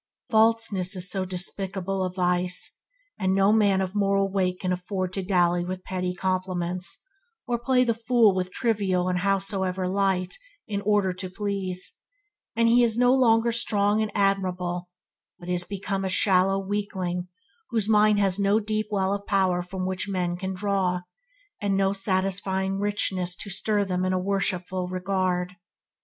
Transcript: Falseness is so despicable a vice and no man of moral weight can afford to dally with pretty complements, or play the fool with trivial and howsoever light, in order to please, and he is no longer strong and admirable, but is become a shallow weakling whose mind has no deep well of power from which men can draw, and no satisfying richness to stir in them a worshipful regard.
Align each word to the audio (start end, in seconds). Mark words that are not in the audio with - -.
Falseness 0.31 0.95
is 0.95 1.11
so 1.11 1.25
despicable 1.25 2.01
a 2.03 2.11
vice 2.11 2.79
and 3.19 3.35
no 3.35 3.53
man 3.53 3.81
of 3.81 3.93
moral 3.93 4.31
weight 4.31 4.59
can 4.61 4.73
afford 4.73 5.13
to 5.13 5.21
dally 5.21 5.63
with 5.63 5.83
pretty 5.83 6.15
complements, 6.15 7.03
or 7.45 7.59
play 7.59 7.83
the 7.83 7.93
fool 7.93 8.33
with 8.33 8.49
trivial 8.49 9.07
and 9.07 9.19
howsoever 9.19 9.87
light, 9.87 10.39
in 10.67 10.81
order 10.87 11.13
to 11.13 11.29
please, 11.29 11.99
and 12.55 12.67
he 12.67 12.81
is 12.81 12.97
no 12.97 13.13
longer 13.13 13.51
strong 13.51 14.01
and 14.01 14.11
admirable, 14.15 14.89
but 15.37 15.47
is 15.47 15.65
become 15.65 16.03
a 16.03 16.09
shallow 16.09 16.57
weakling 16.57 17.27
whose 17.69 17.87
mind 17.87 18.17
has 18.17 18.39
no 18.39 18.59
deep 18.59 18.87
well 18.89 19.13
of 19.13 19.27
power 19.27 19.61
from 19.61 19.85
which 19.85 20.09
men 20.09 20.35
can 20.35 20.55
draw, 20.55 21.01
and 21.61 21.77
no 21.77 21.93
satisfying 21.93 22.79
richness 22.79 23.35
to 23.35 23.51
stir 23.51 23.77
in 23.81 23.87
them 23.87 24.03
a 24.05 24.17
worshipful 24.17 24.87
regard. 24.87 25.57